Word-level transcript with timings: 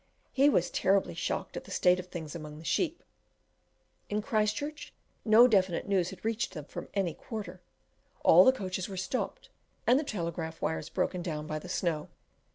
He 0.31 0.49
was 0.49 0.71
terribly 0.71 1.13
shocked 1.13 1.55
at 1.55 1.65
the 1.65 1.69
state 1.69 1.99
of 1.99 2.07
things 2.07 2.33
among 2.33 2.57
the 2.57 2.65
sheep; 2.65 3.03
in 4.09 4.19
Christchurch 4.23 4.91
no 5.23 5.45
definite 5.47 5.87
news 5.87 6.09
had 6.09 6.25
reached 6.25 6.53
them 6.55 6.65
from 6.65 6.87
any 6.95 7.13
quarter: 7.13 7.61
all 8.23 8.43
the 8.43 8.51
coaches 8.51 8.89
were 8.89 8.97
stopped 8.97 9.49
and 9.85 9.99
the 9.99 10.03
telegraph 10.03 10.59
wires 10.59 10.89
broken 10.89 11.21
down 11.21 11.45
by 11.45 11.59
the 11.59 11.69
snow. 11.69 12.09